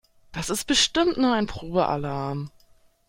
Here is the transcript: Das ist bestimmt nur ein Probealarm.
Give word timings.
Das 0.31 0.49
ist 0.49 0.65
bestimmt 0.65 1.19
nur 1.19 1.31
ein 1.35 1.45
Probealarm. 1.45 2.49